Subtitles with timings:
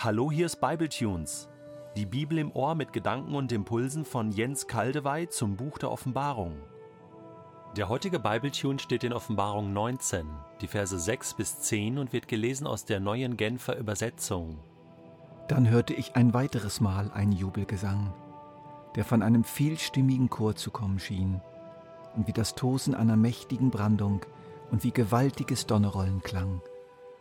[0.00, 1.48] Hallo, hier ist Bibletunes.
[1.96, 6.54] Die Bibel im Ohr mit Gedanken und Impulsen von Jens Kaldewey zum Buch der Offenbarung.
[7.76, 10.24] Der heutige Bibletune steht in Offenbarung 19,
[10.60, 14.60] die Verse 6 bis 10 und wird gelesen aus der neuen Genfer Übersetzung.
[15.48, 18.14] Dann hörte ich ein weiteres Mal einen Jubelgesang,
[18.94, 21.40] der von einem vielstimmigen Chor zu kommen schien,
[22.14, 24.24] und wie das Tosen einer mächtigen Brandung
[24.70, 26.62] und wie gewaltiges Donnerrollen klang.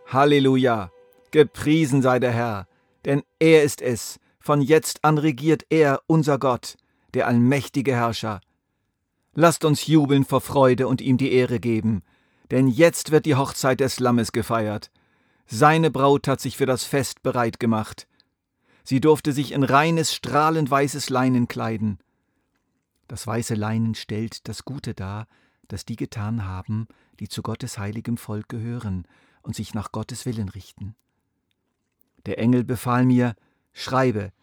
[0.06, 0.92] Halleluja!
[1.32, 2.68] Gepriesen sei der Herr,
[3.06, 6.78] denn er ist es, von jetzt an regiert er, unser Gott,
[7.14, 8.42] der allmächtige Herrscher.
[9.34, 12.02] Lasst uns jubeln vor Freude und ihm die Ehre geben,
[12.50, 14.90] denn jetzt wird die Hochzeit des Lammes gefeiert.
[15.46, 18.08] Seine Braut hat sich für das Fest bereit gemacht.
[18.84, 22.00] Sie durfte sich in reines, strahlend weißes Leinen kleiden.
[23.08, 25.28] Das weiße Leinen stellt das Gute dar,
[25.68, 26.88] das die getan haben,
[27.20, 29.06] die zu Gottes heiligem Volk gehören
[29.42, 30.96] und sich nach Gottes Willen richten.
[32.28, 33.36] Der Engel befahl mir,
[33.72, 34.34] schreibe,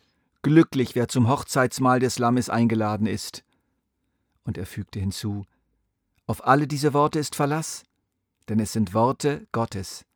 [0.42, 3.44] glücklich wer zum Hochzeitsmahl des Lammes eingeladen ist.
[4.42, 5.44] Und er fügte hinzu,
[6.26, 7.84] auf alle diese Worte ist Verlass,
[8.48, 10.06] denn es sind Worte Gottes.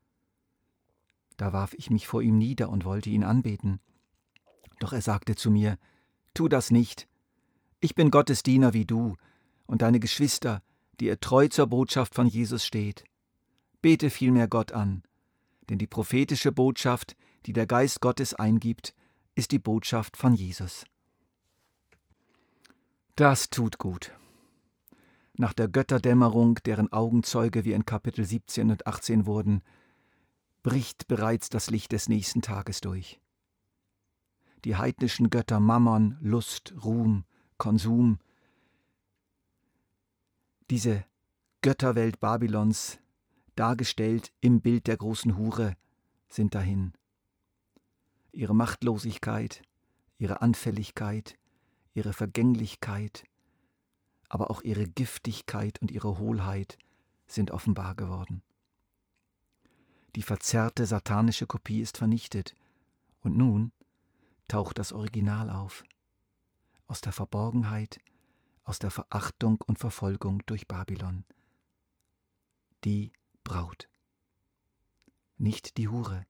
[1.37, 3.81] Da warf ich mich vor ihm nieder und wollte ihn anbeten.
[4.81, 5.77] Doch er sagte zu mir,
[6.33, 7.07] Tu das nicht.
[7.81, 9.17] Ich bin Gottes Diener wie du
[9.67, 10.63] und deine Geschwister,
[11.01, 13.05] die ihr treu zur Botschaft von Jesus steht.
[13.83, 15.03] Bete vielmehr Gott an,
[15.69, 17.15] denn die prophetische Botschaft,
[17.49, 18.95] die der Geist Gottes eingibt,
[19.35, 20.85] ist die Botschaft von Jesus.
[23.17, 24.13] Das tut gut.
[25.33, 29.63] Nach der Götterdämmerung, deren Augenzeuge wir in Kapitel 17 und 18 wurden,
[30.63, 33.19] bricht bereits das Licht des nächsten Tages durch.
[34.67, 37.25] Die heidnischen Götter Mammon, Lust, Ruhm,
[37.57, 38.19] Konsum,
[40.69, 41.03] diese
[41.63, 42.99] Götterwelt Babylons,
[43.57, 45.79] dargestellt im Bild der großen Hure,
[46.29, 46.93] sind dahin
[48.33, 49.63] ihre Machtlosigkeit,
[50.19, 51.39] ihre Anfälligkeit,
[51.95, 53.25] ihre Vergänglichkeit,
[54.29, 56.79] aber auch ihre Giftigkeit und ihre Hohlheit
[57.27, 58.43] sind offenbar geworden.
[60.17, 62.55] Die verzerrte satanische Kopie ist vernichtet,
[63.21, 63.73] und nun
[64.47, 65.85] taucht das Original auf,
[66.87, 68.01] aus der Verborgenheit,
[68.65, 71.25] aus der Verachtung und Verfolgung durch Babylon.
[72.85, 73.13] Die
[73.45, 73.89] Braut.
[75.37, 76.27] Nicht die Hure,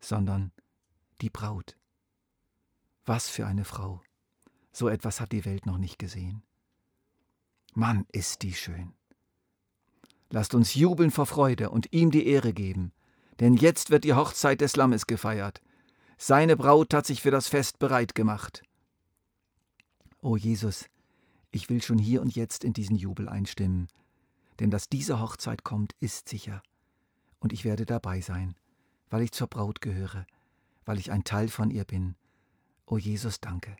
[0.00, 0.69] sondern die
[1.20, 1.76] die Braut.
[3.04, 4.02] Was für eine Frau.
[4.72, 6.42] So etwas hat die Welt noch nicht gesehen.
[7.74, 8.94] Mann, ist die schön.
[10.30, 12.92] Lasst uns jubeln vor Freude und ihm die Ehre geben,
[13.40, 15.60] denn jetzt wird die Hochzeit des Lammes gefeiert.
[16.18, 18.62] Seine Braut hat sich für das Fest bereit gemacht.
[20.20, 20.86] O Jesus,
[21.50, 23.88] ich will schon hier und jetzt in diesen Jubel einstimmen,
[24.60, 26.62] denn dass diese Hochzeit kommt, ist sicher,
[27.40, 28.54] und ich werde dabei sein,
[29.08, 30.26] weil ich zur Braut gehöre
[30.90, 32.16] weil ich ein Teil von ihr bin.
[32.84, 33.76] O Jesus, danke.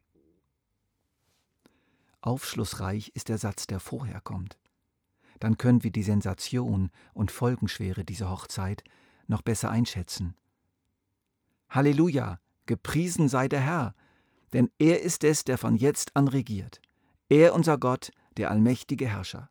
[2.21, 4.61] Aufschlussreich ist der Satz, der vorher kommt.
[5.41, 8.85] Dann können wir die Sensation und Folgenschwere dieser Hochzeit
[9.27, 10.37] noch besser einschätzen.
[11.69, 13.97] Halleluja, gepriesen sei der Herr,
[14.53, 16.81] denn er ist es, der von jetzt an regiert.
[17.29, 19.49] Er unser Gott, der allmächtige Herrscher.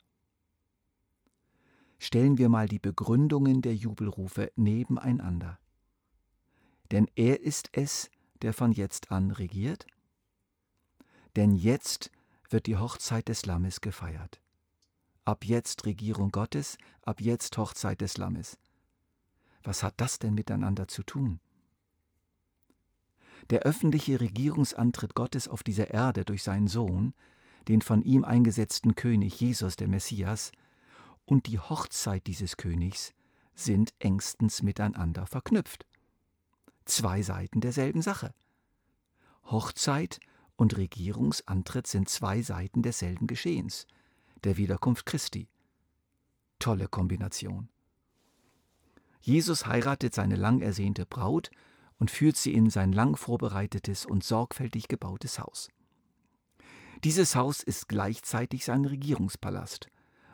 [1.97, 5.59] Stellen wir mal die Begründungen der Jubelrufe nebeneinander
[6.91, 8.09] denn er ist es,
[8.41, 9.85] der von jetzt an regiert?
[11.35, 12.11] Denn jetzt
[12.49, 14.41] wird die Hochzeit des Lammes gefeiert.
[15.25, 18.57] Ab jetzt Regierung Gottes, ab jetzt Hochzeit des Lammes.
[19.63, 21.39] Was hat das denn miteinander zu tun?
[23.51, 27.13] Der öffentliche Regierungsantritt Gottes auf dieser Erde durch seinen Sohn,
[27.67, 30.51] den von ihm eingesetzten König Jesus, der Messias,
[31.25, 33.13] und die Hochzeit dieses Königs
[33.53, 35.85] sind engstens miteinander verknüpft
[36.89, 38.33] zwei Seiten derselben Sache.
[39.45, 40.19] Hochzeit
[40.55, 43.87] und Regierungsantritt sind zwei Seiten desselben Geschehens,
[44.43, 45.47] der Wiederkunft Christi.
[46.59, 47.69] Tolle Kombination.
[49.21, 51.49] Jesus heiratet seine lang ersehnte Braut
[51.97, 55.69] und führt sie in sein lang vorbereitetes und sorgfältig gebautes Haus.
[57.03, 59.87] Dieses Haus ist gleichzeitig sein Regierungspalast,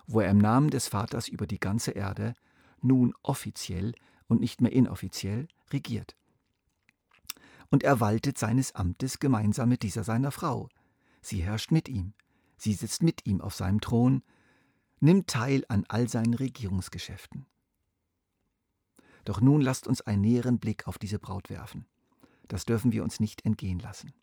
[0.07, 2.33] wo er im Namen des Vaters über die ganze Erde
[2.81, 3.94] nun offiziell
[4.27, 6.15] und nicht mehr inoffiziell regiert
[7.75, 10.69] und er waltet seines Amtes gemeinsam mit dieser seiner Frau.
[11.22, 12.13] Sie herrscht mit ihm,
[12.56, 14.24] sie sitzt mit ihm auf seinem Thron,
[15.01, 17.48] nimmt teil an all seinen Regierungsgeschäften.
[19.25, 21.86] Doch nun lasst uns einen näheren Blick auf diese Braut werfen.
[22.48, 24.13] Das dürfen wir uns nicht entgehen lassen.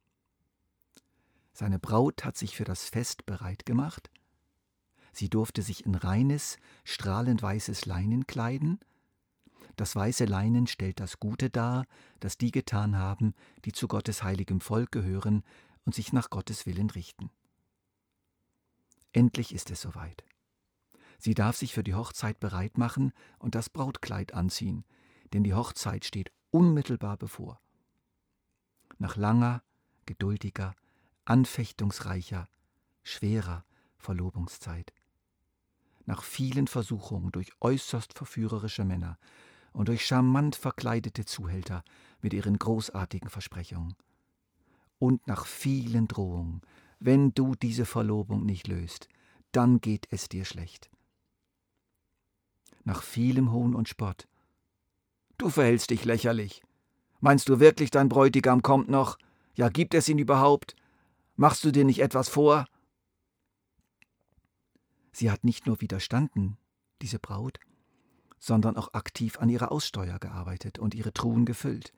[1.52, 4.10] Seine Braut hat sich für das Fest bereit gemacht.
[5.12, 8.80] Sie durfte sich in reines, strahlend weißes Leinen kleiden,
[9.76, 11.86] Das weiße Leinen stellt das Gute dar,
[12.20, 15.42] das die getan haben, die zu Gottes heiligem Volk gehören
[15.84, 17.30] und sich nach Gottes Willen richten.
[19.12, 20.24] Endlich ist es soweit.
[21.18, 24.84] Sie darf sich für die Hochzeit bereit machen und das Brautkleid anziehen,
[25.32, 27.60] denn die Hochzeit steht unmittelbar bevor.
[28.98, 29.62] Nach langer,
[30.06, 30.74] geduldiger,
[31.24, 32.48] anfechtungsreicher,
[33.02, 33.64] schwerer
[33.98, 34.92] Verlobungszeit.
[36.04, 39.18] Nach vielen Versuchungen durch äußerst verführerische Männer
[39.72, 41.84] und durch charmant verkleidete Zuhälter
[42.20, 43.94] mit ihren großartigen Versprechungen.
[44.98, 46.60] Und nach vielen Drohungen,
[47.00, 49.08] wenn du diese Verlobung nicht löst,
[49.50, 50.90] dann geht es dir schlecht.
[52.84, 54.28] Nach vielem Hohn und Spott.
[55.38, 56.62] Du verhältst dich lächerlich.
[57.20, 59.18] Meinst du wirklich, dein Bräutigam kommt noch?
[59.54, 60.74] Ja, gibt es ihn überhaupt?
[61.36, 62.66] Machst du dir nicht etwas vor?
[65.12, 66.56] Sie hat nicht nur widerstanden,
[67.02, 67.58] diese Braut,
[68.42, 71.92] sondern auch aktiv an ihrer Aussteuer gearbeitet und ihre Truhen gefüllt.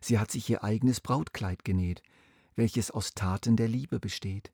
[0.00, 2.04] Sie hat sich ihr eigenes Brautkleid genäht,
[2.54, 4.52] welches aus Taten der Liebe besteht,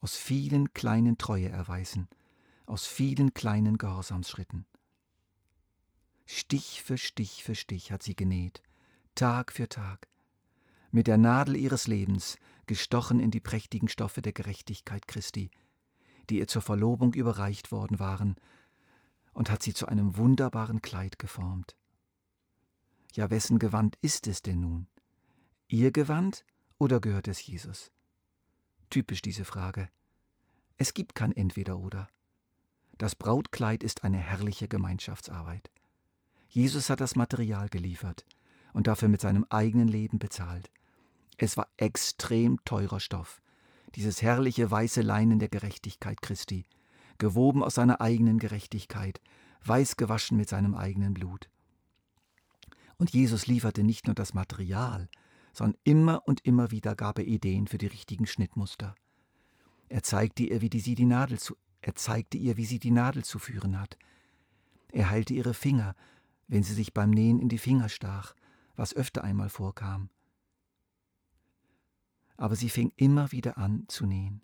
[0.00, 2.08] aus vielen kleinen Treueerweisen,
[2.66, 4.66] aus vielen kleinen Gehorsamsschritten.
[6.26, 8.60] Stich für Stich für Stich hat sie genäht,
[9.14, 10.08] Tag für Tag,
[10.90, 15.52] mit der Nadel ihres Lebens gestochen in die prächtigen Stoffe der Gerechtigkeit Christi,
[16.28, 18.34] die ihr zur Verlobung überreicht worden waren,
[19.34, 21.76] und hat sie zu einem wunderbaren Kleid geformt.
[23.12, 24.86] Ja, wessen Gewand ist es denn nun?
[25.68, 26.44] Ihr Gewand
[26.78, 27.92] oder gehört es Jesus?
[28.90, 29.88] Typisch diese Frage.
[30.76, 32.08] Es gibt kein Entweder oder.
[32.98, 35.70] Das Brautkleid ist eine herrliche Gemeinschaftsarbeit.
[36.48, 38.24] Jesus hat das Material geliefert
[38.72, 40.70] und dafür mit seinem eigenen Leben bezahlt.
[41.36, 43.42] Es war extrem teurer Stoff,
[43.96, 46.66] dieses herrliche weiße Leinen der Gerechtigkeit Christi,
[47.24, 49.18] gewoben aus seiner eigenen Gerechtigkeit,
[49.64, 51.48] weiß gewaschen mit seinem eigenen Blut.
[52.98, 55.08] Und Jesus lieferte nicht nur das Material,
[55.54, 58.94] sondern immer und immer wieder gab er Ideen für die richtigen Schnittmuster.
[59.88, 63.24] Er zeigte ihr, wie sie die Nadel zu, er zeigte ihr, wie sie die Nadel
[63.24, 63.96] zu führen hat.
[64.92, 65.94] Er heilte ihre Finger,
[66.46, 68.34] wenn sie sich beim Nähen in die Finger stach,
[68.76, 70.10] was öfter einmal vorkam.
[72.36, 74.42] Aber sie fing immer wieder an zu nähen.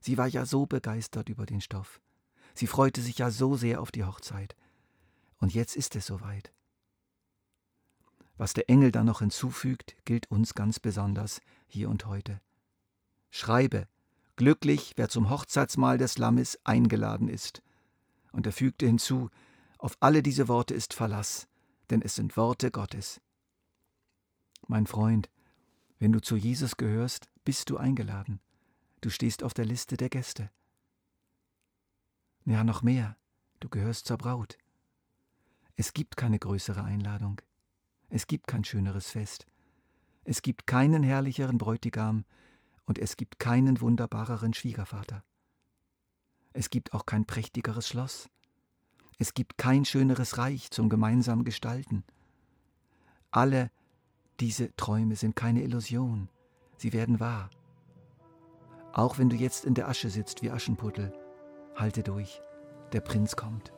[0.00, 2.00] Sie war ja so begeistert über den Stoff.
[2.56, 4.56] Sie freute sich ja so sehr auf die Hochzeit.
[5.38, 6.52] Und jetzt ist es soweit.
[8.38, 12.40] Was der Engel dann noch hinzufügt, gilt uns ganz besonders hier und heute.
[13.30, 13.86] Schreibe,
[14.36, 17.62] glücklich, wer zum Hochzeitsmahl des Lammes eingeladen ist.
[18.32, 19.28] Und er fügte hinzu,
[19.76, 21.48] auf alle diese Worte ist Verlass,
[21.90, 23.20] denn es sind Worte Gottes.
[24.66, 25.28] Mein Freund,
[25.98, 28.40] wenn du zu Jesus gehörst, bist du eingeladen.
[29.02, 30.50] Du stehst auf der Liste der Gäste.
[32.48, 33.16] Ja, noch mehr,
[33.58, 34.56] du gehörst zur Braut.
[35.74, 37.40] Es gibt keine größere Einladung.
[38.08, 39.46] Es gibt kein schöneres Fest.
[40.22, 42.24] Es gibt keinen herrlicheren Bräutigam
[42.84, 45.24] und es gibt keinen wunderbareren Schwiegervater.
[46.52, 48.30] Es gibt auch kein prächtigeres Schloss.
[49.18, 52.04] Es gibt kein schöneres Reich zum gemeinsamen Gestalten.
[53.32, 53.72] Alle
[54.38, 56.28] diese Träume sind keine Illusion,
[56.76, 57.50] sie werden wahr.
[58.92, 61.12] Auch wenn du jetzt in der Asche sitzt wie Aschenputtel,
[61.76, 62.42] halte durch,
[62.92, 63.72] der Prinz kommt.